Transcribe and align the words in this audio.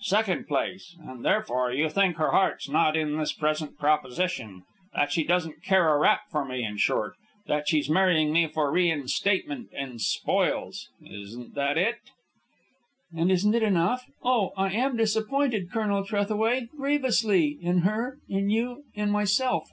Second 0.00 0.48
place, 0.48 0.96
and 1.00 1.22
therefore, 1.22 1.70
you 1.70 1.90
think 1.90 2.16
her 2.16 2.30
heart's 2.30 2.66
not 2.66 2.96
in 2.96 3.18
this 3.18 3.34
present 3.34 3.78
proposition; 3.78 4.62
that 4.94 5.12
she 5.12 5.22
doesn't 5.22 5.62
care 5.62 5.86
a 5.94 5.98
rap 5.98 6.22
for 6.30 6.46
me; 6.46 6.64
in 6.64 6.78
short, 6.78 7.12
that 7.46 7.68
she's 7.68 7.90
marrying 7.90 8.32
me 8.32 8.46
for 8.46 8.72
reinstatement 8.72 9.68
and 9.76 10.00
spoils. 10.00 10.88
Isn't 11.04 11.54
that 11.56 11.76
it?" 11.76 11.98
"And 13.14 13.30
isn't 13.30 13.54
it 13.54 13.62
enough? 13.62 14.06
Oh, 14.24 14.54
I 14.56 14.72
am 14.72 14.96
disappointed, 14.96 15.70
Colonel 15.70 16.06
Trethaway, 16.06 16.70
grievously, 16.74 17.58
in 17.60 17.80
her, 17.80 18.16
in 18.30 18.48
you, 18.48 18.84
in 18.94 19.10
myself." 19.10 19.68